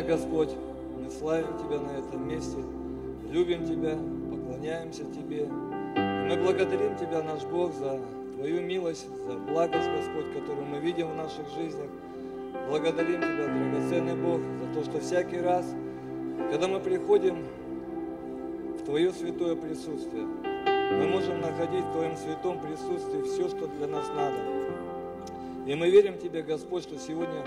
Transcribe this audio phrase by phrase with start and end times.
[0.00, 0.50] Сегодня, Господь,
[0.98, 2.56] мы славим Тебя на этом месте,
[3.30, 3.98] любим Тебя,
[4.30, 5.42] поклоняемся Тебе.
[5.42, 8.00] И мы благодарим Тебя, наш Бог, за
[8.34, 11.88] Твою милость, за благость, Господь, которую мы видим в наших жизнях.
[12.68, 15.66] Благодарим Тебя, драгоценный Бог, за то, что всякий раз,
[16.50, 17.44] когда мы приходим
[18.78, 24.06] в Твое святое присутствие, мы можем находить в Твоем святом присутствии все, что для нас
[24.16, 24.38] надо.
[25.66, 27.44] И мы верим Тебе, Господь, что сегодня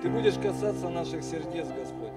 [0.00, 2.12] Ты будешь касаться наших сердец, Господь.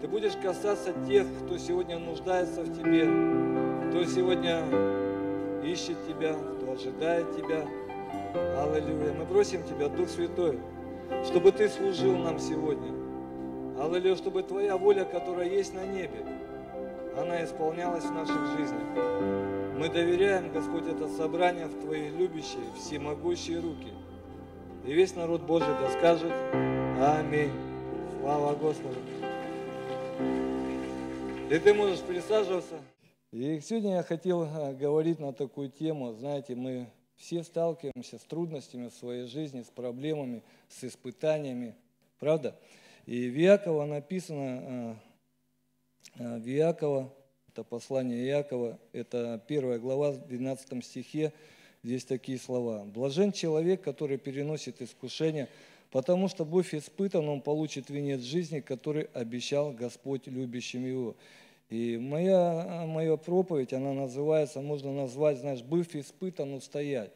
[0.00, 3.04] Ты будешь касаться тех, кто сегодня нуждается в Тебе,
[3.90, 4.64] кто сегодня
[5.62, 7.66] ищет Тебя, кто ожидает Тебя.
[8.56, 9.12] Аллилуйя.
[9.12, 10.58] Мы просим Тебя, Дух Святой,
[11.26, 12.90] чтобы Ты служил нам сегодня.
[13.78, 16.24] Аллилуйя, чтобы Твоя воля, которая есть на небе,
[17.18, 18.80] она исполнялась в наших жизнях.
[19.78, 23.92] Мы доверяем, Господь, это собрание в Твои любящие, всемогущие руки.
[24.86, 26.32] И весь народ Божий да скажет
[27.02, 27.50] Аминь.
[28.20, 28.96] Слава Господу.
[31.50, 32.78] И ты можешь присаживаться.
[33.32, 36.12] И сегодня я хотел а, говорить на такую тему.
[36.12, 41.74] Знаете, мы все сталкиваемся с трудностями в своей жизни, с проблемами, с испытаниями.
[42.18, 42.54] Правда?
[43.06, 44.96] И в Иакова написано, а,
[46.18, 47.10] а, в Иакова,
[47.48, 51.32] это послание Иакова, это первая глава, в 12 стихе,
[51.82, 52.84] здесь такие слова.
[52.84, 55.48] «Блажен человек, который переносит искушение,
[55.90, 61.16] потому что будь испытан, он получит венец жизни, который обещал Господь любящим его».
[61.70, 67.12] И моя, моя проповедь, она называется, можно назвать, знаешь, «Быв испытан, устоять».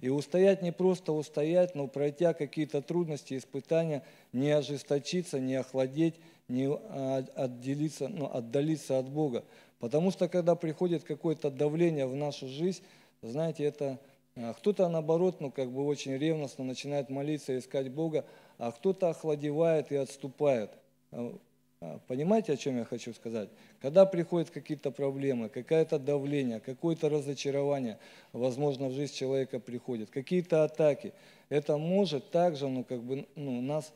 [0.00, 6.14] И устоять не просто устоять, но пройдя какие-то трудности, испытания, не ожесточиться, не охладеть,
[6.48, 9.44] не отделиться, ну, отдалиться от Бога.
[9.78, 12.82] Потому что когда приходит какое-то давление в нашу жизнь,
[13.20, 14.09] знаете, это а,
[14.58, 18.24] кто-то наоборот, ну как бы очень ревностно начинает молиться, искать Бога,
[18.58, 20.70] а кто-то охладевает и отступает.
[21.12, 21.36] А,
[21.82, 23.48] а, понимаете, о чем я хочу сказать?
[23.80, 27.98] Когда приходят какие-то проблемы, какое-то давление, какое-то разочарование,
[28.32, 31.14] возможно, в жизнь человека приходит, какие-то атаки,
[31.48, 33.92] это может также ну, как бы, ну, нас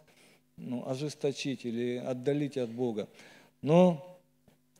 [0.56, 3.06] ну, ожесточить или отдалить от Бога.
[3.60, 4.18] Но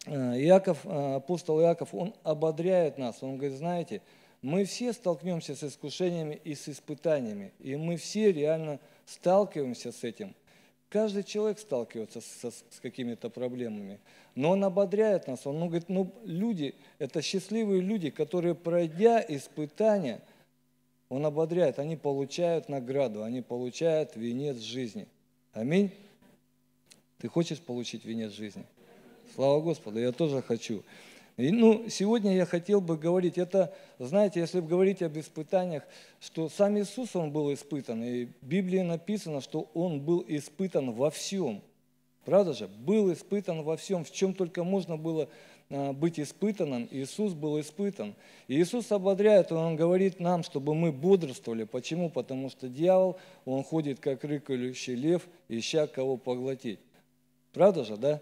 [0.07, 4.01] э, Иаков, апостол Иаков, он ободряет нас, он говорит, знаете,
[4.45, 10.35] мы все столкнемся с искушениями и с испытаниями, и мы все реально сталкиваемся с этим–
[10.95, 13.99] Каждый человек сталкивается с, с какими-то проблемами.
[14.37, 15.45] Но он ободряет нас.
[15.45, 20.21] Он говорит, ну, люди, это счастливые люди, которые, пройдя испытания,
[21.09, 25.09] он ободряет, они получают награду, они получают венец жизни.
[25.53, 25.91] Аминь.
[27.19, 28.65] Ты хочешь получить венец жизни?
[29.35, 30.85] Слава Господу, я тоже хочу.
[31.37, 35.83] И, ну, сегодня я хотел бы говорить, это, знаете, если говорить об испытаниях,
[36.21, 41.11] что сам Иисус, Он был испытан, и в Библии написано, что Он был испытан во
[41.11, 41.61] всем.
[42.25, 42.69] Правда же?
[42.69, 45.29] Был испытан во всем, в чем только можно было
[45.71, 48.15] а, быть испытанным, Иисус был испытан.
[48.47, 51.65] И Иисус ободряет, Он говорит нам, чтобы мы бодрствовали.
[51.65, 52.11] Почему?
[52.11, 56.79] Потому что дьявол, он ходит как рыкающий лев, ища кого поглотить.
[57.53, 58.21] Правда же, да?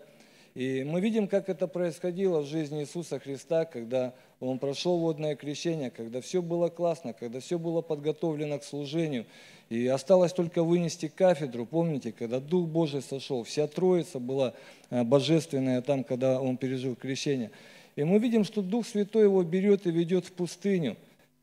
[0.55, 5.91] И мы видим, как это происходило в жизни Иисуса Христа, когда Он прошел водное крещение,
[5.91, 9.25] когда все было классно, когда все было подготовлено к служению.
[9.71, 14.53] И осталось только вынести кафедру, помните, когда Дух Божий сошел, вся Троица была
[14.91, 17.51] э, божественная там, когда Он пережил крещение.
[17.97, 20.97] И мы видим, что Дух Святой его берет и ведет в пустыню.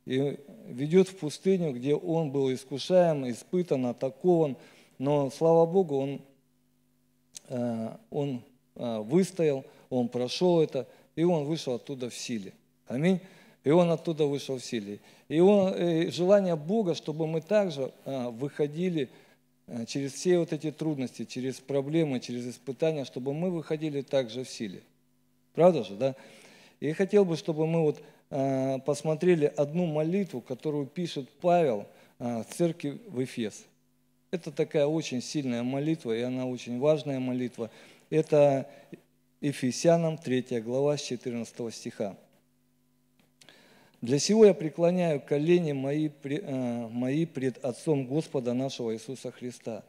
[0.06, 4.56] И ведет в пустыню, где он был искушаем, испытан, атакован.
[5.00, 6.22] Но, слава Богу, он,
[7.50, 8.44] э, он
[8.80, 12.54] выстоял, он прошел это, и он вышел оттуда в силе.
[12.88, 13.20] Аминь.
[13.64, 15.00] И он оттуда вышел в силе.
[15.28, 19.10] И, он, и э, желание Бога, чтобы мы также а, выходили
[19.86, 24.82] через все вот эти трудности, через проблемы, через испытания, чтобы мы выходили также в силе.
[25.54, 26.16] Правда же, да?
[26.80, 28.02] И хотел бы, чтобы мы вот
[28.86, 31.86] посмотрели одну молитву, которую пишет Павел
[32.18, 33.64] в церкви в Эфес.
[34.32, 37.70] Это такая очень сильная молитва, и она очень важная молитва.
[38.10, 38.68] Это
[39.40, 42.18] Ефесянам 3 глава с 14 стиха.
[44.02, 49.84] «Для сего я преклоняю колени мои, э, мои пред Отцом Господа нашего Иисуса Христа,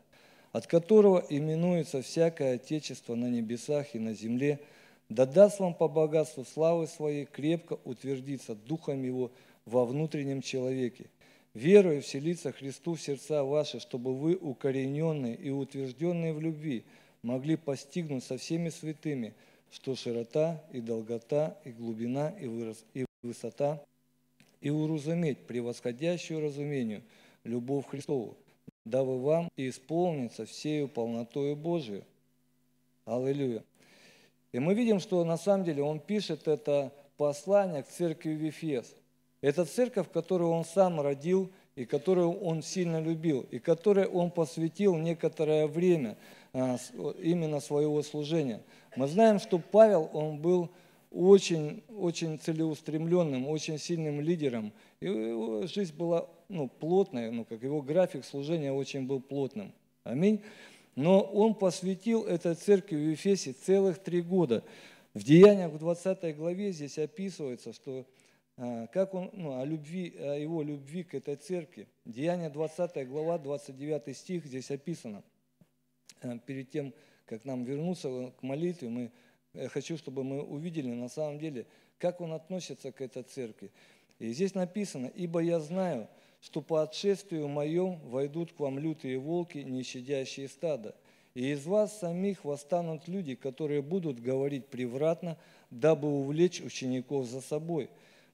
[0.53, 4.61] от которого именуется всякое Отечество на небесах и на земле,
[5.09, 9.31] да даст вам по богатству славы своей крепко утвердиться Духом Его
[9.65, 11.07] во внутреннем человеке,
[11.55, 16.85] верою вселиться Христу в сердца ваши, чтобы вы, укорененные и утвержденные в любви,
[17.23, 19.35] могли постигнуть со всеми святыми,
[19.71, 23.83] что широта и долгота, и глубина, и, вырос, и высота,
[24.61, 27.03] и уразуметь превосходящую разумению
[27.45, 28.37] любовь Христову,
[28.85, 32.05] дабы вам и исполниться всею полнотою Божию.
[33.05, 33.65] Аллилуйя.
[34.53, 38.95] И мы видим, что на самом деле он пишет это послание к церкви в Ефес.
[39.41, 44.97] Это церковь, которую он сам родил и которую он сильно любил, и которой он посвятил
[44.97, 46.17] некоторое время
[46.53, 48.61] именно своего служения.
[48.97, 50.71] Мы знаем, что Павел, он был
[51.11, 54.73] очень, очень целеустремленным, очень сильным лидером.
[55.01, 59.73] И его жизнь была ну, плотной, ну, как его график служения очень был плотным.
[60.05, 60.43] Аминь.
[60.97, 64.65] Но он посвятил этой церкви в Ефесе целых три года.
[65.15, 68.05] В Деяниях в 20 главе здесь описывается, что
[68.57, 71.89] а, как он, ну, о, любви, о его любви к этой церкви.
[72.05, 75.23] Деяние 20 глава, 29 стих здесь описано.
[76.23, 76.93] А, перед тем,
[77.27, 79.11] как нам вернуться к молитве, мы,
[79.55, 81.67] я хочу, чтобы мы увидели на самом деле,
[81.99, 83.71] как он относится к этой церкви.
[84.19, 86.09] И здесь написано, «Ибо я знаю,
[86.41, 90.95] что по отшествию моем войдут к вам лютые волки, не щадящие стада.
[91.35, 95.37] И из вас самих восстанут люди, которые будут говорить превратно,
[95.71, 97.89] дабы увлечь учеников за собой.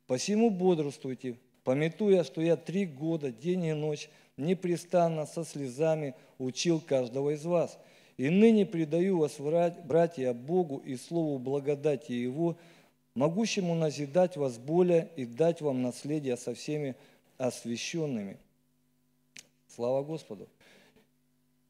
[0.07, 7.35] Посему бодрствуйте, пометуя, что я три года, день и ночь, непрестанно со слезами учил каждого
[7.35, 7.79] из вас.
[8.17, 12.57] И ныне предаю вас, братья, Богу и Слову благодати Его,
[13.15, 16.97] могущему назидать вас более и дать вам наследие со всеми
[17.39, 18.39] освященными.
[19.69, 20.49] Слава Господу!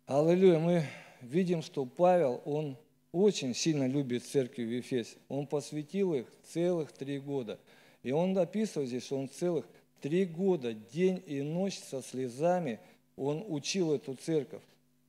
[0.06, 0.60] Аллилуйя!
[0.60, 0.84] Мы
[1.20, 2.76] видим, что Павел, он
[3.10, 5.16] очень сильно любит церкви в Ефесе.
[5.28, 7.58] Он посвятил их целых три года.
[8.04, 9.66] И он описывает здесь, что он целых
[10.00, 12.80] три года, день и ночь со слезами,
[13.16, 14.62] он учил эту церковь.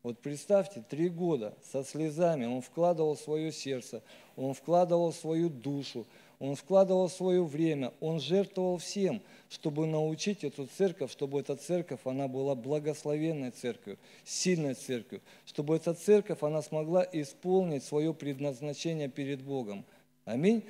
[0.03, 4.01] Вот представьте, три года со слезами он вкладывал свое сердце,
[4.36, 6.06] он вкладывал свою душу,
[6.39, 12.27] он вкладывал свое время, он жертвовал всем, чтобы научить эту церковь, чтобы эта церковь, она
[12.27, 19.84] была благословенной церковью, сильной церковью, чтобы эта церковь, она смогла исполнить свое предназначение перед Богом.
[20.25, 20.63] Аминь.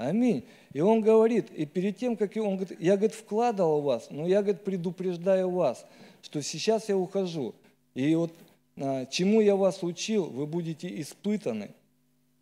[0.00, 0.46] Аминь.
[0.72, 4.40] И он говорит, и перед тем, как он говорит, я, говорит, вкладывал вас, но я,
[4.40, 5.84] говорит, предупреждаю вас,
[6.22, 7.54] что сейчас я ухожу.
[7.94, 8.32] И вот
[8.78, 11.72] а, чему я вас учил, вы будете испытаны.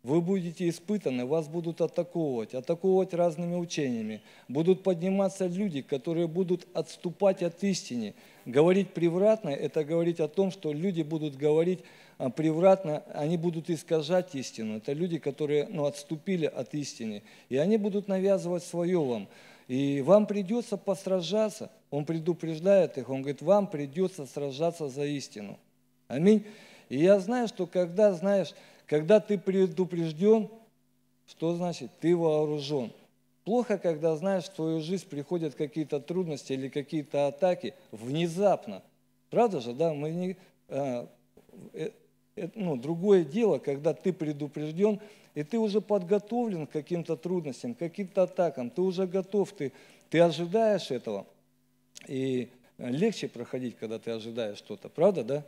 [0.01, 4.21] Вы будете испытаны, вас будут атаковывать, атаковывать разными учениями.
[4.47, 8.13] Будут подниматься люди, которые будут отступать от истины.
[8.45, 11.79] Говорить превратно– это говорить о том, что люди будут говорить
[12.17, 14.77] а, превратно, они будут искажать истину.
[14.77, 17.23] Это люди, которые ну, отступили от истины.
[17.49, 19.27] И они будут навязывать свое вам.
[19.67, 21.71] И вам придется посражаться.
[21.91, 25.57] Он предупреждает их, он говорит, вам придется сражаться за истину.
[26.07, 26.45] Аминь.
[26.89, 28.53] И я знаю, что когда, знаешь,
[28.89, 30.49] когда ты предупрежден,
[31.27, 31.91] что значит?
[32.01, 32.91] Ты вооружен.
[33.45, 38.81] Плохо, когда знаешь, в твою жизнь приходят какие-то трудности или какие-то атаки внезапно.
[39.29, 39.93] Правда же, да?
[39.93, 40.37] Мы не,
[40.69, 41.07] а,
[41.73, 41.91] э,
[42.35, 44.99] э, ну, другое дело, когда ты предупрежден,
[45.35, 49.71] и ты уже подготовлен к каким-то трудностям, к каким-то атакам, ты уже готов, ты,
[50.09, 51.27] ты ожидаешь этого.
[52.07, 55.45] И легче проходить, когда ты ожидаешь что-то, правда, да?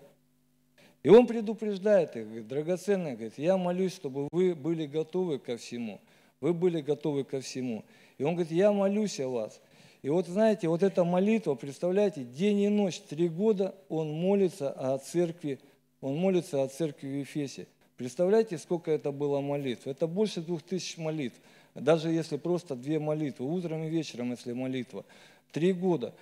[1.04, 6.00] И он предупреждает их, говорит, драгоценные, говорит, я молюсь, чтобы вы были готовы ко всему.
[6.40, 7.84] Вы были готовы ко всему.
[8.18, 9.62] И он говорит, я молюсь о вас.
[10.04, 14.98] И вот знаете, вот эта молитва, представляете, день и ночь, три года он молится о
[14.98, 15.60] церкви,
[16.02, 17.68] он молится о церкви в Ефесе.
[17.98, 19.86] Представляете, сколько это было молитв?
[19.86, 21.40] Это больше двух тысяч молитв.
[21.76, 25.06] Даже если просто две молитвы, утром и вечером, если молитва.
[25.52, 26.14] Три года.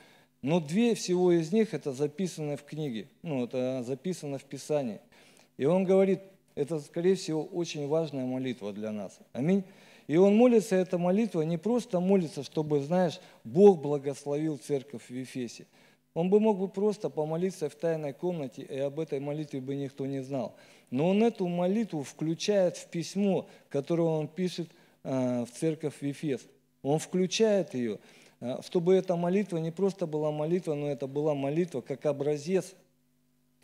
[0.42, 5.00] Но две всего из них это записано в книге, ну, это записано в Писании.
[5.58, 6.22] И он говорит,
[6.56, 9.20] это, скорее всего, очень важная молитва для нас.
[9.34, 9.64] Аминь.
[10.08, 15.68] И он молится, эта молитва не просто молится, чтобы, знаешь, Бог благословил церковь в Ефесе.
[16.14, 20.06] Он бы мог бы просто помолиться в тайной комнате, и об этой молитве бы никто
[20.06, 20.56] не знал.
[20.90, 24.70] Но он эту молитву включает в письмо, которое он пишет
[25.04, 26.42] э, в церковь в Ефес.
[26.82, 28.00] Он включает ее.
[28.42, 32.74] Э, чтобы эта молитва не просто была молитва, но это была молитва как образец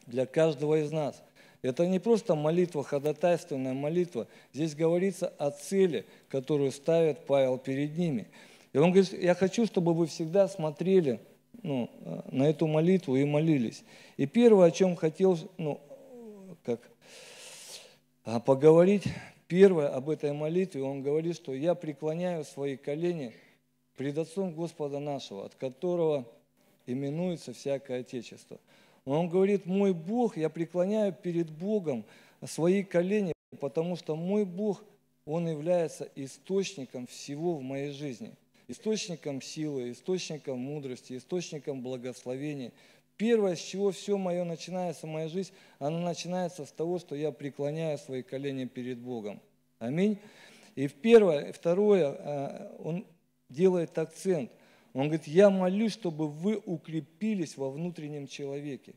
[0.05, 1.22] для каждого из нас.
[1.62, 4.27] Это не просто молитва, ходатайственная молитва.
[4.53, 8.27] Здесь говорится о цели, которую ставит Павел перед ними.
[8.72, 11.20] И он говорит, я хочу, чтобы вы всегда смотрели
[11.63, 13.84] ну, э, на эту молитву и молились.
[14.17, 15.79] И первое, о чем хотел ну,
[16.63, 16.82] как,
[18.25, 19.05] а, поговорить,
[19.48, 23.34] первое об этой молитве, он говорит, что я преклоняю свои колени–
[23.95, 26.25] пред Отцом Господа нашего, от которого
[26.85, 28.59] именуется всякое Отечество.
[29.05, 32.05] Он говорит, мой Бог, я преклоняю перед Богом
[32.43, 34.83] свои колени, потому что мой Бог,
[35.25, 38.33] Он является источником всего в моей жизни.
[38.67, 42.71] Источником силы, источником мудрости, источником благословения.
[43.15, 47.97] Первое, с чего все мое начинается, моя жизнь, она начинается с того, что я преклоняю
[47.99, 49.39] свои колени перед Богом.
[49.77, 50.17] Аминь.
[50.75, 53.05] И первое, второе, а, он
[53.49, 54.51] делает акцент.
[54.93, 58.93] Он говорит, я молюсь, чтобы вы укрепились во внутреннем человеке.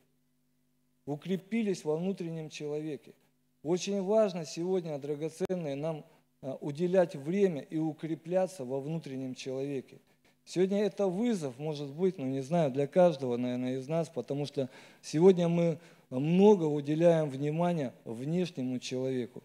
[1.07, 3.15] Укрепились во внутреннем человеке.
[3.63, 6.05] Очень важно сегодня, драгоценные, нам
[6.41, 9.99] а, уделять время и укрепляться во внутреннем человеке.
[10.45, 14.71] Сегодня это вызов, может быть, ну не знаю, для каждого, наверное, из нас, потому что
[15.03, 15.79] сегодня мы
[16.11, 19.43] много уделяем внимания внешнему человеку.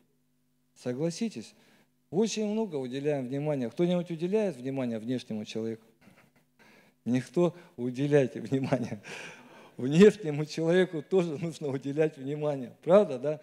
[0.76, 1.56] Согласитесь?
[2.14, 3.72] Очень много уделяем внимания.
[3.72, 5.84] Кто-нибудь уделяет внимание внешнему человеку?
[7.06, 9.02] Никто уделяйте внимание.
[9.78, 12.72] Внешнему человеку тоже нужно уделять внимание.
[12.84, 13.42] Правда, да?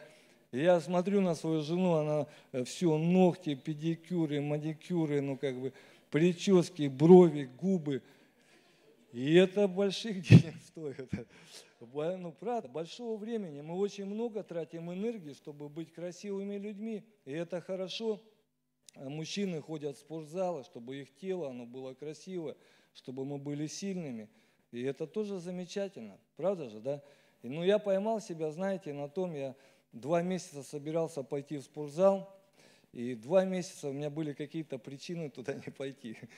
[0.52, 5.72] я смотрю на свою жену, она э, все, ногти, педикюры, маникюры, ну как бы
[6.12, 8.02] прически, брови, губы.
[9.12, 11.10] И это больших денег стоит.
[11.80, 13.62] Ну, правда, большого времени.
[13.62, 17.02] Мы очень много тратим энергии, чтобы быть красивыми людьми.
[17.24, 18.20] И это хорошо.
[18.94, 22.56] А мужчины ходят в спортзалы, чтобы их тело оно было красиво,
[22.94, 24.28] чтобы мы были сильными.
[24.72, 26.18] И это тоже замечательно.
[26.36, 27.02] Правда же, да?
[27.42, 29.54] И, ну, я поймал себя, знаете, на том, я
[29.92, 32.36] два месяца собирался пойти в спортзал,
[32.92, 36.16] и два месяца у меня были какие-то причины туда не пойти.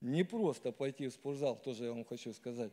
[0.00, 2.72] Не просто пойти в спортзал, тоже я вам хочу сказать.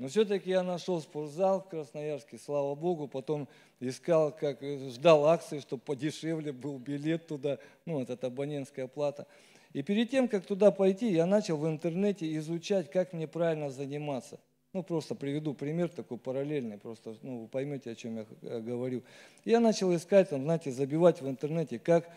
[0.00, 3.06] Но все-таки я нашел спортзал в Красноярске, слава Богу.
[3.06, 3.46] Потом
[3.80, 7.58] искал, как ждал акции, чтобы подешевле был билет туда.
[7.84, 9.26] Ну, вот это абонентская плата.
[9.74, 14.40] И перед тем, как туда пойти, я начал в интернете изучать, как мне правильно заниматься.
[14.72, 19.02] Ну, просто приведу пример такой параллельный, просто ну, вы поймете, о чем я э, говорю.
[19.44, 22.08] Я начал искать, там, знаете, забивать в интернете, как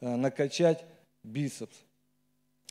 [0.00, 0.84] э, накачать
[1.24, 1.82] бицепс.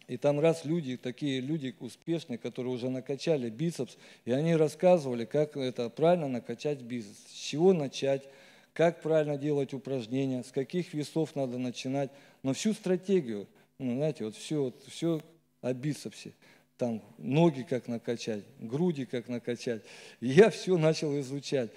[0.07, 5.55] И там раз люди, такие люди успешные, которые уже накачали бицепс, и они рассказывали, как
[5.55, 8.27] это правильно накачать бицепс, с чего начать,
[8.73, 12.09] как правильно делать упражнения, с каких весов надо начинать,
[12.41, 13.47] но всю стратегию,
[13.79, 15.21] ну, знаете, вот все, вот, все
[15.61, 16.33] о бицепсе,
[16.77, 19.83] там ноги как накачать, груди как накачать.
[20.19, 21.69] И я все начал изучать.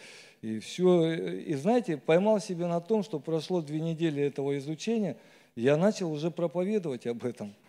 [0.42, 5.16] И все, и знаете, поймал себя на том, что прошло две недели этого изучения,
[5.54, 7.54] я начал уже проповедовать об этом–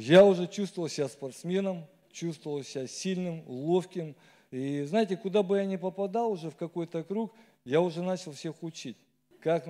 [0.00, 4.16] я уже чувствовал себя спортсменом, чувствовал себя сильным, ловким.
[4.50, 8.62] И знаете, куда бы я ни попадал уже в какой-то круг, я уже начал всех
[8.62, 8.96] учить,
[9.40, 9.66] как,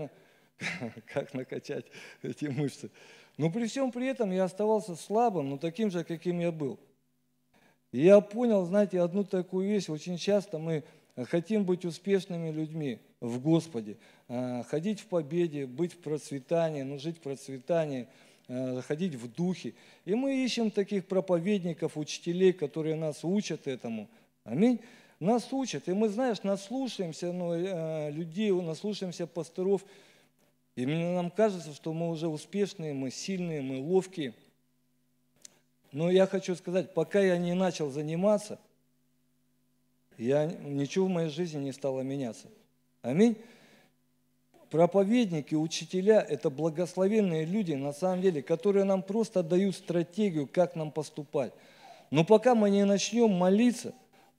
[1.13, 1.87] как накачать
[2.23, 2.91] эти мышцы.
[3.37, 6.79] Но при всем при этом я оставался слабым, но таким же, каким я был.
[7.91, 9.89] И я понял, знаете, одну такую вещь.
[9.89, 10.85] Очень часто мы
[11.29, 17.17] хотим быть успешными людьми в Господе, а, ходить в победе, быть в процветании, ну, жить
[17.17, 18.07] в процветании–
[18.87, 19.75] ходить в духе.
[20.05, 24.09] И мы ищем таких проповедников, учителей, которые нас учат этому.
[24.45, 24.81] Аминь.
[25.21, 25.89] Нас учат.
[25.89, 29.85] И мы, знаешь, наслушаемся ну, э, людей, наслушаемся пасторов.
[30.77, 34.35] И нам кажется, что мы уже успешные, мы сильные, мы ловкие.
[35.93, 38.59] Но я хочу сказать, пока я не начал заниматься,
[40.17, 42.49] я, ничего в моей жизни не стало меняться.
[43.03, 43.37] Аминь
[44.71, 50.91] проповедники, учителя– это благословенные люди, на самом деле, которые нам просто дают стратегию, как нам
[50.93, 51.53] поступать.
[52.11, 53.93] Но пока мы не начнем молиться,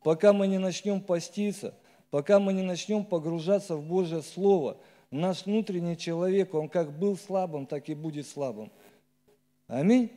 [0.03, 1.73] пока мы не начнем поститься,
[2.09, 4.77] пока мы не начнем погружаться в Божье Слово,
[5.11, 8.71] наш внутренний человек, он как был слабым, так и будет слабым.
[9.67, 10.11] Аминь.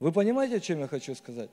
[0.00, 1.50] Вы понимаете, о чем я хочу сказать?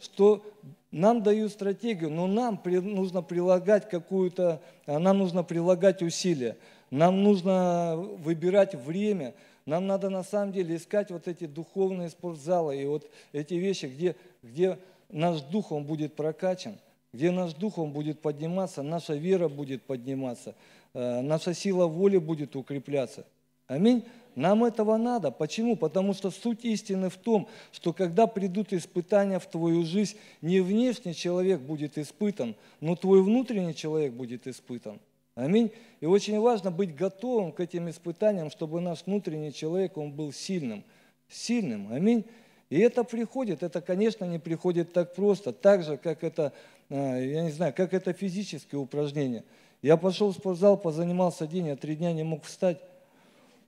[0.00, 0.42] Что
[0.90, 6.56] нам дают стратегию, но нам нужно прилагать какую-то, нам нужно прилагать усилия.
[6.90, 12.86] Нам нужно выбирать время, нам надо на самом деле искать вот эти духовные спортзалы и
[12.86, 14.78] вот эти вещи, где, где
[15.08, 16.76] наш дух он будет прокачан,
[17.12, 20.54] где наш дух он будет подниматься, наша вера будет подниматься,
[20.94, 23.24] э, наша сила воли будет укрепляться.
[23.68, 24.04] Аминь.
[24.34, 25.30] Нам этого надо.
[25.30, 25.76] Почему?
[25.76, 31.14] Потому что суть истины в том, что когда придут испытания в твою жизнь, не внешний
[31.14, 34.98] человек будет испытан, но твой внутренний человек будет испытан.
[35.34, 35.72] Аминь.
[36.00, 40.84] И очень важно быть готовым к этим испытаниям, чтобы наш внутренний человек, он был сильным.
[41.28, 41.92] Сильным.
[41.92, 42.24] Аминь.
[42.70, 46.52] И это приходит, это, конечно, не приходит так просто, так же, как это,
[46.88, 49.44] а, я не знаю, как это физические упражнения.
[49.82, 52.78] Я пошел в спортзал, позанимался день, я три дня не мог встать.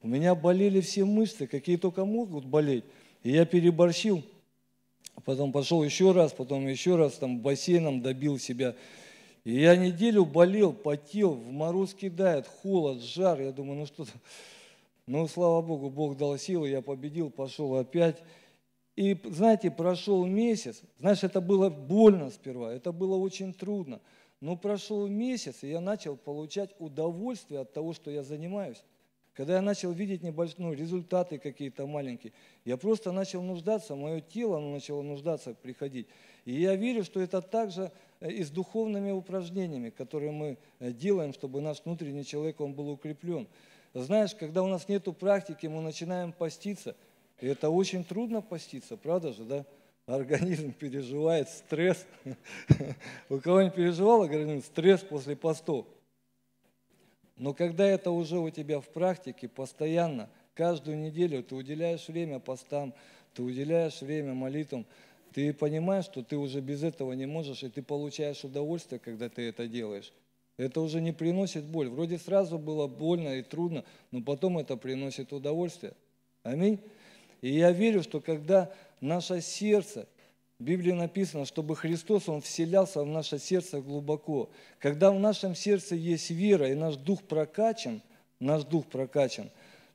[0.03, 2.85] У меня болели все мышцы, какие только могут болеть.
[3.25, 4.23] И я переборщил.
[5.25, 8.75] Потом пошел еще раз, потом еще раз, там бассейном добил себя.
[9.45, 13.41] И я неделю болел, потел, в мороз кидает, холод, жар.
[13.41, 14.13] Я думаю, ну что-то...
[15.07, 18.23] Ну, слава Богу, Бог дал силы, я победил, пошел опять.
[18.95, 20.81] И, знаете, прошел месяц.
[20.99, 24.01] Знаешь, это было больно сперва, это было очень трудно.
[24.41, 28.83] Но прошел месяц, и я начал получать удовольствие от того, что я занимаюсь.
[29.35, 32.33] Когда я начал видеть небольшие ну, результаты какие-то маленькие,
[32.65, 36.07] я просто начал нуждаться, мое тело начало нуждаться, приходить.
[36.45, 37.91] И я верю, что это также
[38.29, 43.49] и с духовными упражнениями, которые мы э, делаем, чтобы наш внутренний человек он был укреплен.
[43.95, 46.97] Знаешь, когда у нас нет практики, мы начинаем поститься,
[47.41, 49.67] и это очень трудно поститься, правда же, да?
[50.07, 52.07] Организм переживает стресс.
[53.29, 55.87] У кого не переживал организм стресс после постов?
[57.37, 62.95] Но когда это уже у тебя в практике, постоянно, каждую неделю ты уделяешь время постам,
[63.35, 64.87] ты уделяешь время молитвам,
[65.35, 69.49] ты понимаешь, что ты уже без этого не можешь, и ты получаешь удовольствие, когда ты
[69.49, 70.13] это делаешь.
[70.57, 71.89] Это уже не приносит боль.
[71.89, 75.95] Вроде сразу было больно и трудно, но потом это приносит удовольствие.
[76.43, 76.79] Аминь.
[77.41, 80.07] И я верю, что когда наше сердце
[80.59, 84.51] в Библии написано, чтобы Христос, Он вселялся в наше сердце глубоко.
[84.79, 88.01] Когда в нашем сердце есть вера, и наш дух прокачан,
[88.39, 89.51] наш дух прокачан,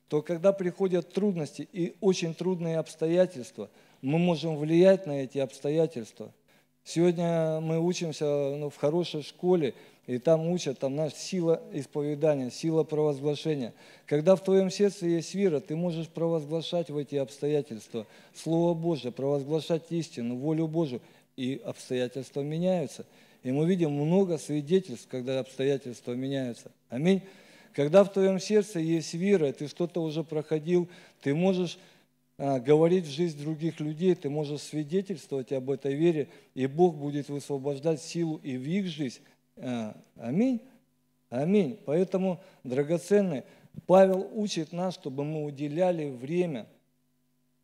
[0.10, 3.70] то когда приходят трудности и очень трудные обстоятельства,
[4.02, 6.32] мы можем влиять на эти обстоятельства.
[6.84, 9.74] Сегодня мы учимся ну, в хорошей школе,
[10.06, 13.74] и там учат, там наша сила исповедания, сила провозглашения.
[14.06, 19.92] Когда в твоем сердце есть вера, ты можешь провозглашать в эти обстоятельства Слово Божье, провозглашать
[19.92, 21.02] истину, волю Божью,
[21.36, 23.06] и обстоятельства меняются.
[23.44, 26.72] И мы видим много свидетельств, когда обстоятельства меняются.
[26.90, 27.22] Аминь.
[27.74, 30.88] Когда в твоем сердце есть вера, ты что-то уже проходил,
[31.22, 31.78] ты можешь
[32.38, 38.02] говорить в жизнь других людей, ты можешь свидетельствовать об этой вере, и Бог будет высвобождать
[38.02, 39.22] силу и в их жизнь,
[39.58, 40.62] а, аминь.
[41.30, 41.78] Аминь.
[41.86, 43.44] Поэтому, драгоценные,
[43.86, 46.68] Павел учит нас, чтобы мы уделяли время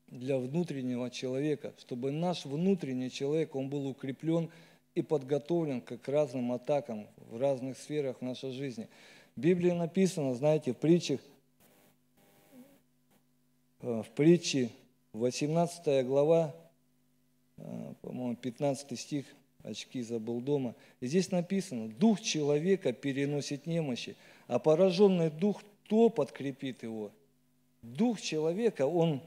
[0.08, 4.50] для внутреннего человека, чтобы наш внутренний человек, он был укреплен
[4.96, 8.90] и подготовлен к разным атакам в разных сферах нашей жизни.
[9.36, 11.20] В Библии написано, знаете, в притчах,
[13.84, 14.70] в притче
[15.12, 16.56] 18 глава,
[17.58, 19.26] э, по-моему, 15 стих,
[19.62, 20.74] очки забыл дома.
[21.02, 24.16] И здесь написано, дух человека переносит немощи,
[24.48, 27.12] а пораженный дух то подкрепит его.
[27.82, 29.22] Дух человека, он,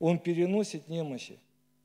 [0.00, 1.38] он переносит немощи.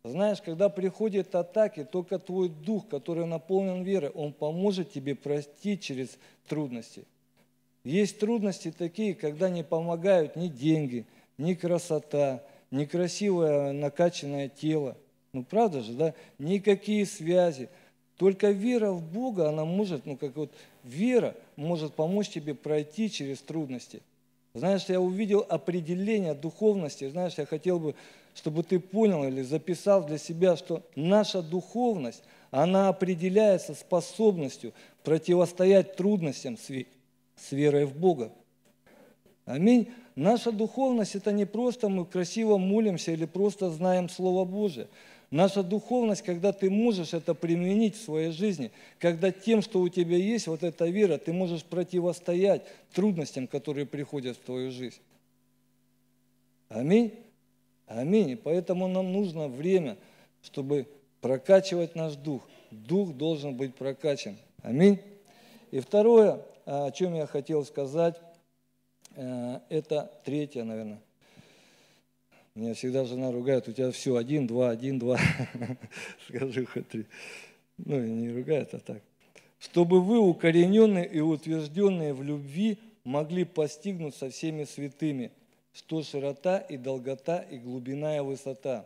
[0.04, 6.18] Знаешь, когда приходят атаки, только твой дух, который наполнен верой, он поможет тебе простить через
[6.48, 7.06] трудности.
[7.84, 11.06] Есть трудности такие, когда не помогают ни деньги,
[11.38, 14.98] ни красота, ни красивое накачанное тело–
[15.34, 16.13] ну, правда же, да?
[16.39, 17.70] Никакие связи.
[18.17, 20.52] Только вера в Бога, она может, ну, как вот
[20.84, 24.02] вера может помочь тебе пройти через трудности.
[24.54, 27.10] Знаешь, я увидел определение духовности.
[27.10, 27.96] Знаешь, я хотел бы,
[28.36, 36.58] чтобы ты понял или записал для себя, что наша духовность, она определяется способностью противостоять трудностям
[36.58, 38.32] с верой в Бога.
[39.46, 39.89] Аминь.
[40.15, 44.88] Наша духовность– это не просто мы красиво молимся или просто знаем Слово Божие–
[45.32, 48.69] Наша духовность, когда ты можешь это применить в своей жизни,
[49.00, 54.36] когда тем, что у тебя есть, вот эта вера, ты можешь противостоять трудностям, которые приходят
[54.36, 55.00] в твою жизнь.
[56.67, 57.13] Аминь.
[57.88, 58.32] Аминь.
[58.32, 59.95] И поэтому нам нужно время,
[60.43, 60.86] чтобы
[61.21, 62.41] прокачивать наш дух.
[62.69, 64.36] Дух должен быть прокачан.
[64.62, 65.00] Аминь.
[65.71, 68.19] И второе, о чем я хотел сказать,
[69.15, 71.02] это третье, наверное–
[72.54, 75.17] меня всегда жена ругает, у тебя все, один, два, один, два.
[76.28, 77.06] Скажи хоть три.
[77.78, 79.02] Ну, не ругает, а так.
[79.58, 85.32] Чтобы вы, укорененные и утвержденные в любви, могли постигнуть со всеми святыми,
[85.71, 88.86] что широта и долгота и глубина и высота.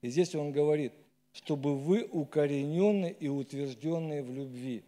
[0.00, 0.92] И здесь он говорит,
[1.32, 4.84] чтобы вы укорененные и утвержденные в любви.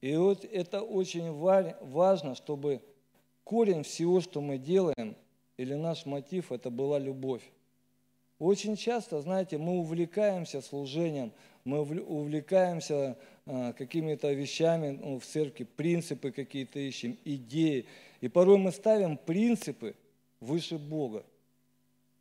[0.00, 2.82] И вот это очень важно, чтобы
[3.44, 5.16] корень всего, что мы делаем,
[5.56, 7.42] или наш мотив– это была любовь.
[8.38, 11.32] Очень часто, знаете, мы увлекаемся служением,
[11.64, 17.86] мы увлекаемся а, какими-то вещами ну, в церкви, принципы какие-то ищем, идеи.
[18.20, 19.94] И порой мы ставим принципы
[20.40, 21.24] выше Бога.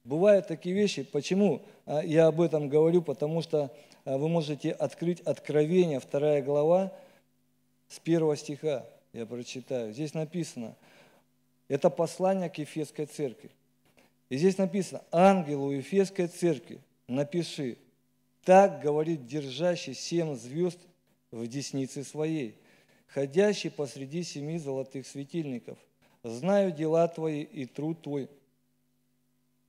[0.04, 1.02] Бывают такие вещи.
[1.02, 3.02] Почему а, я об этом говорю?
[3.02, 6.94] Потому что а, вы можете открыть Откровение, вторая глава,
[7.88, 9.92] с первого стиха я прочитаю.
[9.92, 10.76] Здесь написано–
[11.72, 13.50] это послание к Ефесской церкви.
[14.28, 17.78] И здесь написано, ангелу Ефесской церкви напиши,
[18.44, 20.80] так говорит держащий семь звезд
[21.32, 22.56] в деснице своей,
[23.08, 25.78] ходящий посреди семи золотых светильников.
[26.24, 28.28] Знаю дела твои и труд твой,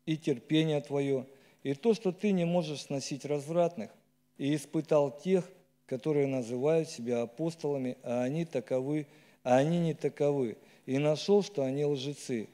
[0.04, 1.24] и терпение твое,
[1.62, 3.92] и то, что ты не можешь сносить развратных,
[4.38, 5.48] и испытал тех,
[5.86, 9.06] которые называют себя апостолами, а они таковы,
[9.42, 12.48] а они не таковы, и нашел, что они лжецы.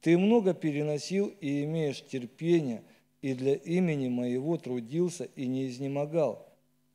[0.00, 2.82] Ты много переносил и имеешь терпение,
[3.22, 6.46] и для имени моего трудился и не изнемогал.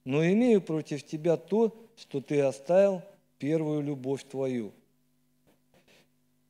[0.06, 3.02] Но имею против тебя то, что ты оставил
[3.40, 4.72] первую любовь твою.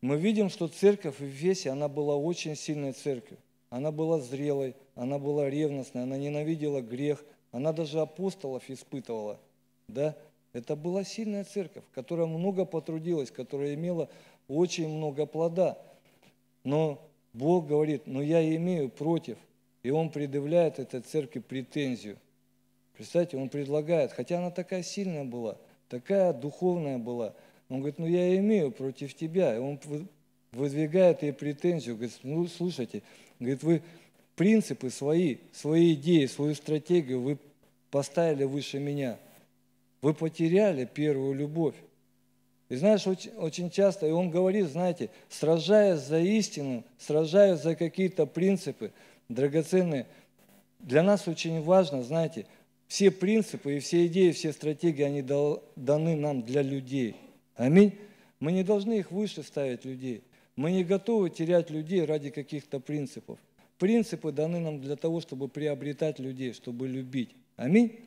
[0.01, 3.37] Мы видим, что церковь в Ефесе, она была очень сильной церковью.
[3.69, 9.39] Она была зрелой, она была ревностной, она ненавидела грех, она даже апостолов испытывала.
[9.87, 10.15] Да?
[10.53, 14.09] Это была сильная церковь, которая много потрудилась, которая имела
[14.47, 15.77] очень много плода.
[16.63, 19.37] Но Бог говорит, но я имею против.
[19.83, 22.17] И Он предъявляет этой церкви претензию.
[22.97, 25.57] Представьте, Он предлагает, хотя она такая сильная была,
[25.87, 27.33] такая духовная была.
[27.69, 29.55] Он говорит, ну я имею против тебя.
[29.55, 29.79] И Он
[30.51, 33.03] выдвигает ей претензию, говорит, ну слушайте,
[33.39, 33.81] говорит, вы
[34.35, 37.37] принципы свои, свои идеи, свою стратегию вы
[37.91, 39.17] поставили выше меня.
[40.01, 41.75] Вы потеряли первую любовь.
[42.69, 48.27] И знаешь, очень, очень часто, и он говорит, знаете, сражаясь за истину, сражаясь за какие-то
[48.27, 48.91] принципы
[49.27, 50.05] драгоценные,
[50.79, 52.45] для нас очень важно, знаете,
[52.87, 57.15] все принципы и все идеи, все стратегии, они даны нам для людей.
[57.55, 57.97] Аминь.
[58.39, 60.23] Мы не должны их выше ставить людей.
[60.55, 63.37] Мы не готовы терять людей ради каких-то принципов.
[63.77, 67.35] Принципы даны нам для того, чтобы приобретать людей, чтобы любить.
[67.55, 67.99] Аминь.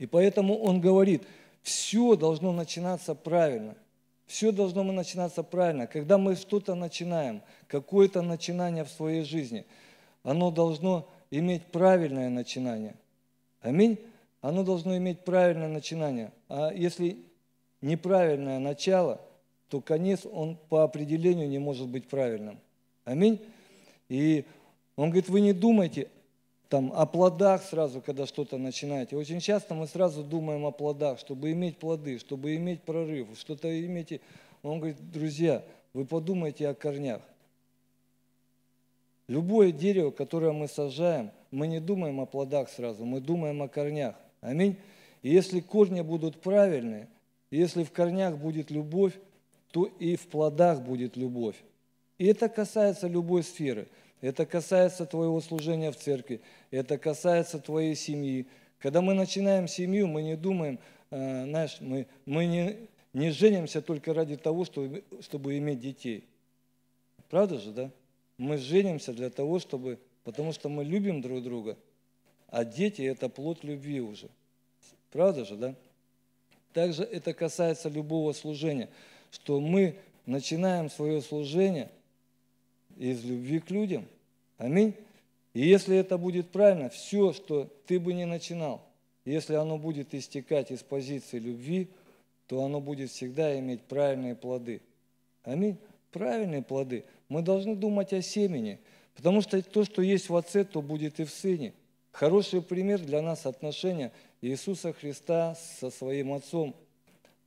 [0.00, 1.22] И поэтому он говорит,
[1.62, 3.76] все должно начинаться правильно.
[4.26, 5.86] Все должно начинаться правильно.
[5.86, 9.66] Когда мы что-то начинаем, какое-то начинание в своей жизни,
[10.22, 12.94] оно должно иметь правильное начинание.
[13.60, 13.98] Аминь.
[14.40, 16.32] Оно должно иметь правильное начинание.
[16.48, 17.18] А если
[17.82, 19.20] неправильное начало,
[19.68, 22.58] то конец, он по определению не может быть правильным.
[23.04, 23.38] Аминь.
[24.08, 24.46] И
[24.96, 26.08] он говорит, вы не думайте
[26.70, 29.16] там, о плодах сразу, когда что-то начинаете.
[29.16, 34.20] Очень часто мы сразу думаем о плодах, чтобы иметь плоды, чтобы иметь прорыв, что-то иметь.
[34.62, 37.22] Он говорит, друзья, вы подумайте о корнях.
[39.26, 44.14] Любое дерево, которое мы сажаем, мы не думаем о плодах сразу, мы думаем о корнях.
[44.40, 44.76] Аминь.
[45.22, 47.08] И если корни будут правильные,
[47.50, 49.14] если в корнях будет любовь,
[49.72, 51.56] то и в плодах будет любовь.
[52.16, 53.88] И это касается любой сферы–
[54.20, 58.46] это касается твоего служения в церкви, это касается твоей семьи.
[58.78, 60.78] Когда мы начинаем семью, мы не думаем,
[61.10, 66.24] э, знаешь, мы, мы не, не женимся только ради того, чтобы, чтобы иметь детей.
[67.30, 67.90] Правда же, да?
[68.36, 71.76] Мы женимся для того, чтобы, потому что мы любим друг друга,
[72.48, 74.28] а дети– это плод любви уже.
[75.12, 75.74] Правда же, да?
[76.72, 78.88] Также это касается любого служения,
[79.30, 81.90] что мы начинаем свое служение–
[83.00, 84.06] из любви к людям.
[84.58, 84.94] Аминь.
[85.54, 88.86] И если это будет правильно, все, что ты бы не начинал,
[89.24, 91.88] если оно будет истекать из позиции любви,
[92.46, 94.82] то оно будет всегда иметь правильные плоды.
[95.44, 95.78] Аминь.
[96.12, 97.04] Правильные плоды.
[97.28, 98.78] Мы должны думать о семени,
[99.14, 101.72] потому что то, что есть в Отце, то будет и в Сыне.
[102.12, 106.74] Хороший пример для нас отношения Иисуса Христа со своим Отцом.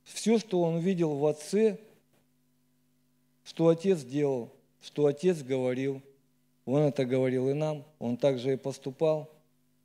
[0.02, 1.78] Все, что Он видел в Отце,
[3.44, 4.50] что Отец делал,
[4.84, 6.02] что Отец говорил.
[6.66, 9.30] Он это говорил и нам, Он также и поступал.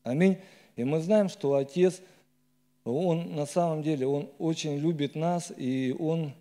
[0.04, 0.38] Аминь.
[0.76, 2.02] И мы знаем, что Отец,
[2.84, 6.34] Он на самом деле, Он очень любит нас, и Он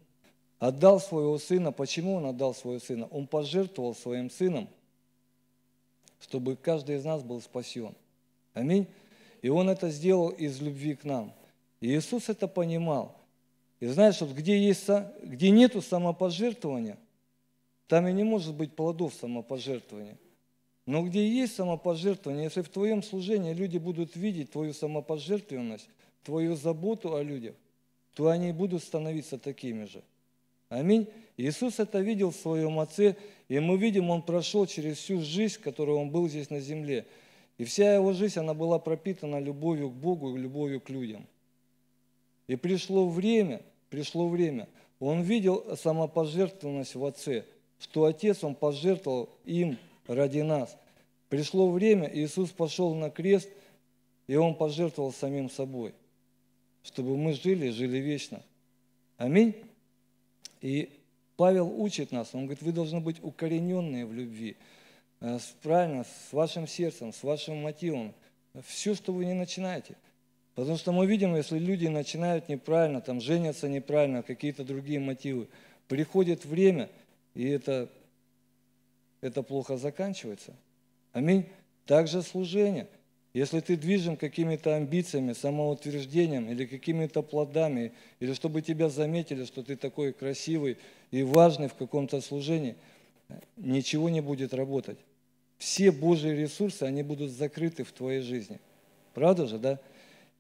[0.59, 1.73] отдал своего Сына.
[1.73, 3.07] Почему Он отдал своего Сына?
[3.11, 4.69] Он пожертвовал своим Сыном,
[6.21, 7.95] чтобы каждый из нас был спасен.
[8.55, 8.87] Аминь.
[9.41, 11.33] И Он это сделал из любви к нам.
[11.81, 13.17] И Иисус это понимал.
[13.79, 14.89] И знаешь, вот где, есть,
[15.23, 16.99] где нету самопожертвования–
[17.89, 20.19] там и не может быть плодов самопожертвования.
[20.87, 25.89] Но где есть самопожертвование, если в твоем служении люди будут видеть твою самопожертвованность,
[26.23, 27.55] твою заботу о людях,
[28.15, 30.03] то они будут становиться такими же.
[30.69, 31.09] Аминь.
[31.39, 33.17] Иисус это видел в своем Отце,
[33.49, 37.07] и мы видим, Он прошел через всю жизнь, которую Он был здесь на земле.
[37.57, 41.27] И вся Его жизнь, она была пропитана любовью к Богу и любовью к людям.
[42.49, 44.69] И пришло время, пришло время,
[45.01, 47.47] Он видел самопожертвованность в Отце–
[47.79, 50.77] что Отец Он пожертвовал им ради нас.
[51.29, 53.49] Пришло время, Иисус пошел на крест,
[54.27, 55.95] и Он пожертвовал самим собой,
[56.83, 58.43] чтобы мы жили, жили вечно.
[59.17, 59.55] Аминь.
[60.61, 60.91] И
[61.37, 64.57] Павел учит нас, он говорит, вы должны быть укорененные в любви,
[65.21, 68.13] э, правильно, с вашим сердцем, с вашим мотивом.
[68.67, 69.95] Все, что вы не начинаете.
[70.57, 75.47] Потому что мы видим, если люди начинают неправильно, там, женятся неправильно, какие-то другие мотивы,
[75.87, 76.89] приходит время–
[77.39, 77.89] и это,
[79.21, 80.57] это плохо заканчивается.
[81.13, 81.47] Аминь.
[81.87, 82.89] Также служение.
[83.33, 89.77] Если ты движим какими-то амбициями, самоутверждением или какими-то плодами, или чтобы тебя заметили, что ты
[89.77, 90.79] такой красивый
[91.13, 92.75] и важный в каком-то служении,
[93.57, 94.99] ничего не будет работать.
[95.59, 98.59] Все Божьи ресурсы, они будут закрыты в твоей жизни.
[99.15, 99.79] Правда же, да?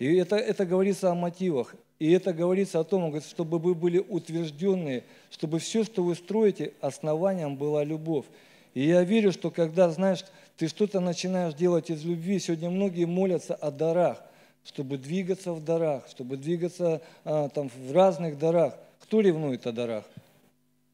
[0.00, 1.76] И это, это говорится о мотивах.
[1.98, 7.56] И это говорится о том, чтобы вы были утвержденные, чтобы все, что вы строите, основанием
[7.56, 8.26] была любовь.
[8.74, 10.24] И я верю, что когда, знаешь,
[10.56, 14.22] ты что-то начинаешь делать из любви, сегодня многие молятся о дарах,
[14.64, 18.76] чтобы двигаться в дарах, чтобы двигаться а, там, в разных дарах.
[19.00, 20.04] Кто ревнует о дарах?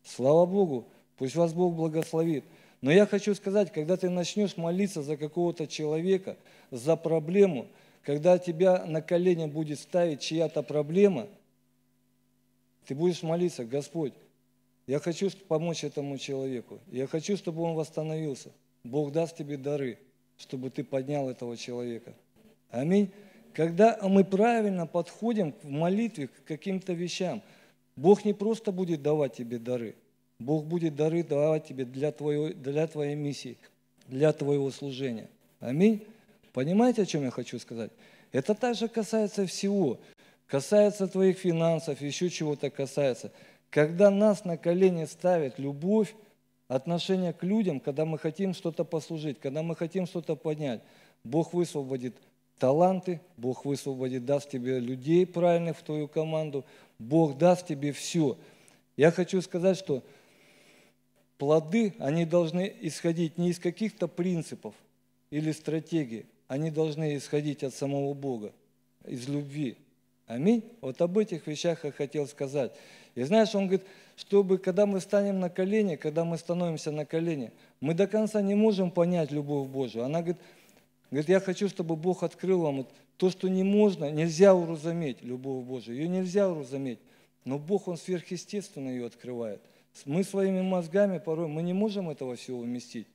[0.05, 0.87] Слава Богу,
[1.19, 2.45] пусть вас Бог благословит.
[2.81, 6.37] Но я хочу сказать, когда ты начнешь молиться за какого-то человека,
[6.71, 7.67] за проблему–
[8.05, 11.27] когда тебя на колени будет ставить чья-то проблема,
[12.87, 14.12] ты будешь молиться, Господь,
[14.87, 18.51] я хочу помочь этому человеку, я хочу, чтобы он восстановился.
[18.85, 19.99] Бог даст тебе дары,
[20.37, 22.12] чтобы ты поднял этого человека.
[22.71, 23.11] Аминь.
[23.55, 27.40] Когда мы правильно подходим в молитве к каким-то вещам,
[27.97, 29.95] Бог не просто будет давать тебе дары,
[30.38, 33.57] Бог будет дары давать тебе для, твоего, для твоей миссии,
[34.09, 35.31] для твоего служения.
[35.61, 36.05] Аминь.
[36.55, 37.90] Понимаете, о чем я хочу сказать?
[38.31, 39.99] Это также касается всего.
[40.47, 43.33] Касается твоих финансов, еще чего-то касается.
[43.71, 46.14] Когда нас на колени ставит любовь,
[46.69, 50.81] отношение к людям, когда мы хотим что-то послужить, когда мы хотим что-то поднять,
[51.25, 52.14] Бог высвободит
[52.61, 56.64] таланты, Бог высвободит, даст тебе людей правильных в твою команду,
[57.01, 58.38] Бог даст тебе все.
[58.97, 60.05] Я хочу сказать, что
[61.37, 64.77] плоды, они должны исходить не из каких-то принципов
[65.31, 68.53] или стратегий, они должны исходить от самого Бога,
[69.07, 69.77] из любви.
[70.27, 70.65] Аминь.
[70.81, 72.73] Вот об этих вещах я хотел сказать.
[73.15, 77.53] И знаешь, он говорит, чтобы когда мы станем на колени, когда мы становимся на колени,
[77.81, 80.05] мы до конца не можем понять любовь Божию.
[80.05, 80.41] Она говорит,
[81.11, 85.65] говорит я хочу, чтобы Бог открыл вам вот то, что не можно, нельзя уразуметь любовь
[85.65, 85.97] Божию.
[85.97, 86.99] Ее нельзя уразуметь.
[87.45, 89.61] Но Бог, Он сверхъестественно ее открывает.
[90.07, 93.07] Мы своими мозгами порой, мы не можем этого всего вместить.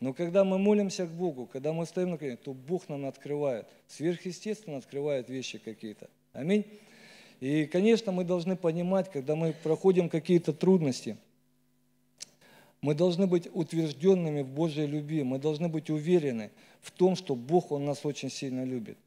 [0.00, 3.66] Но когда мы молимся к Богу, когда мы стоим на коленях, то Бог нам открывает,
[3.88, 6.08] сверхъестественно открывает вещи какие-то.
[6.32, 6.66] Аминь.
[7.40, 11.16] И, конечно, мы должны понимать, когда мы проходим какие-то трудности,
[12.82, 17.72] мы должны быть утвержденными в Божьей любви, мы должны быть уверены в том, что Бог,
[17.72, 18.98] Он нас очень сильно любит.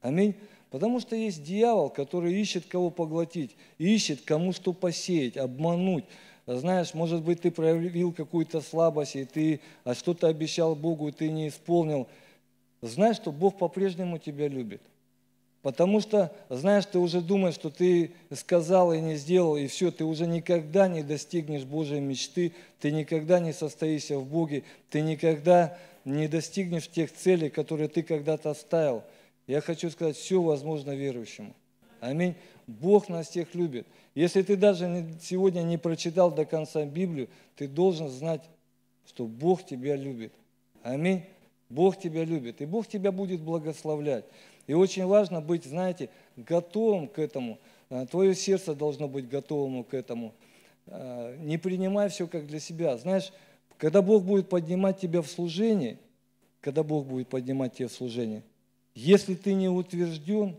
[0.00, 0.34] Аминь.
[0.70, 6.04] Потому что есть дьявол, который ищет кого поглотить, ищет кому что посеять, обмануть,
[6.46, 11.30] знаешь, может быть, ты проявил какую-то слабость, и ты а что-то обещал Богу, и ты
[11.30, 12.06] не исполнил.
[12.82, 14.82] Знаешь, что Бог по-прежнему тебя любит.
[15.62, 20.04] Потому что, знаешь, ты уже думаешь, что ты сказал и не сделал, и все, ты
[20.04, 26.28] уже никогда не достигнешь Божьей мечты, ты никогда не состоишься в Боге, ты никогда не
[26.28, 29.04] достигнешь тех целей, которые ты когда-то оставил.
[29.46, 31.54] Я хочу сказать, все возможно верующему.
[32.00, 32.34] Аминь.
[32.66, 33.86] Бог нас всех любит.
[34.14, 38.42] Если ты даже сегодня не прочитал до конца Библию, ты должен знать,
[39.06, 40.32] что Бог тебя любит.
[40.82, 41.24] Аминь.
[41.70, 44.24] Бог тебя любит, и Бог тебя будет благословлять.
[44.66, 47.58] И очень важно быть, знаете, готовым к этому.
[47.90, 50.34] А, твое сердце должно быть готовым к этому.
[50.86, 52.96] А, не принимай все как для себя.
[52.96, 53.32] Знаешь,
[53.78, 55.98] когда Бог будет поднимать тебя в служение,
[56.60, 58.42] когда Бог будет поднимать тебя в служение,
[58.94, 60.56] если ты не утвержден,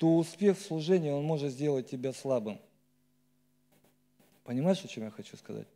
[0.00, 2.58] то успех в служении, он может сделать тебя слабым.
[4.44, 5.66] Понимаешь, о чем я хочу сказать?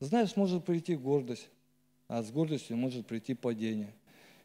[0.00, 1.46] Знаешь, может прийти гордость,
[2.08, 3.92] а с гордостью может прийти падение.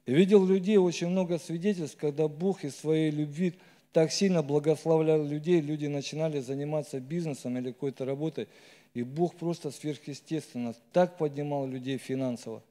[0.05, 3.53] Я видел людей очень много свидетельств, когда Бог из своей любви
[3.93, 8.49] так сильно благословлял людей, люди начинали заниматься бизнесом или какой-то работой,
[8.93, 12.61] и Бог просто сверхъестественно так поднимал людей финансово.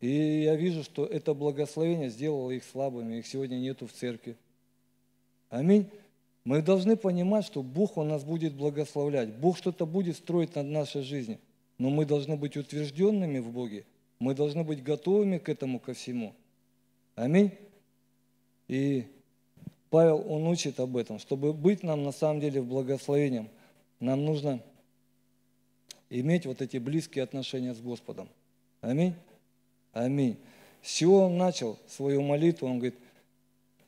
[0.00, 4.38] И я вижу, что это благословение сделало их слабыми, их сегодня нету в церкви.
[5.50, 5.90] Аминь.
[6.44, 9.28] Мы должны понимать, что Бог Он нас будет благословлять.
[9.28, 11.38] Бог что-то будет строить над нашей жизнью.
[11.76, 13.84] Но мы должны быть утвержденными в Боге.
[14.20, 16.34] Мы должны быть готовыми к этому, ко всему.
[17.14, 17.52] Аминь.
[18.68, 19.06] И
[19.90, 21.18] Павел, он учит об этом.
[21.18, 23.48] Чтобы быть нам на самом деле в благословением,
[23.98, 24.60] нам нужно
[26.08, 28.28] иметь вот эти близкие отношения с Господом.
[28.80, 29.14] Аминь.
[29.92, 30.36] Аминь.
[30.82, 32.68] С чего он начал свою молитву?
[32.68, 32.94] Он говорит–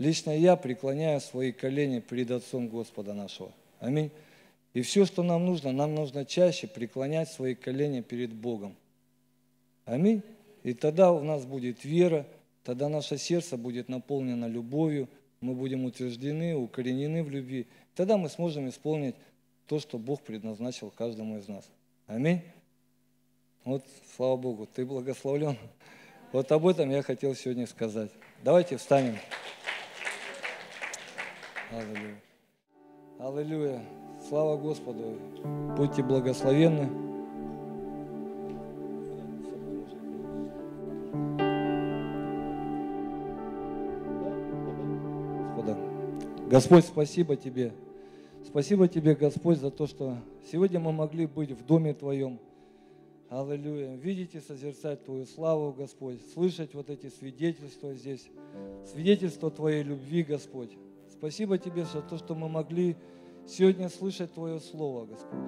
[0.03, 3.53] Лично я преклоняю свои колени перед Отцом Господа нашего.
[3.79, 4.11] Аминь.
[4.75, 8.75] И все, что нам нужно, нам нужно чаще преклонять свои колени перед Богом.
[9.85, 10.23] Аминь.
[10.65, 12.27] И тогда у нас будет вера,
[12.65, 15.09] тогда наше сердце будет наполнено любовью,
[15.41, 17.69] мы будем утверждены, укоренены в любви.
[17.95, 19.15] Тогда мы сможем исполнить
[19.69, 21.65] то, что Бог предназначил каждому из нас.
[22.09, 22.41] Аминь.
[23.65, 23.85] Вот,
[24.17, 25.57] слава Богу, ты благословлен.
[26.33, 28.11] Вот об этом я хотел сегодня сказать.
[28.43, 29.17] Давайте встанем.
[31.73, 32.21] Аллилуйя.
[33.19, 33.83] Аллилуйя.
[34.29, 35.17] Слава Господу.
[35.75, 36.87] Будьте благословенны.
[45.49, 45.79] Господа.
[46.51, 47.73] Господь, спасибо Тебе.
[48.45, 50.19] Спасибо Тебе, Господь, за то, что
[50.51, 52.39] сегодня мы могли быть в Доме Твоем.
[53.31, 53.97] Аллилуйя.
[53.97, 56.21] Видеть и созерцать Твою славу, Господь.
[56.35, 58.29] Слышать вот эти свидетельства здесь.
[58.85, 60.77] Свидетельство Твоей любви, Господь.
[61.23, 62.97] Спасибо Тебе за то, что мы могли
[63.47, 65.39] сегодня слышать Твое Слово, Господь.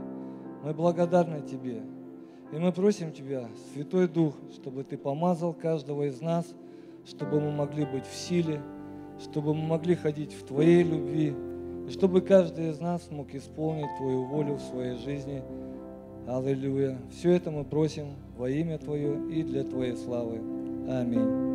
[0.62, 1.82] Мы благодарны Тебе.
[2.52, 6.46] И мы просим Тебя, Святой Дух, чтобы Ты помазал каждого из нас,
[7.04, 8.62] чтобы мы могли быть в силе,
[9.18, 11.34] чтобы мы могли ходить в Твоей любви,
[11.88, 15.42] и чтобы каждый из нас мог исполнить Твою волю в своей жизни.
[16.28, 16.98] Аллилуйя.
[17.10, 20.40] Все это мы просим во имя Твое и для Твоей славы.
[20.88, 21.54] Аминь.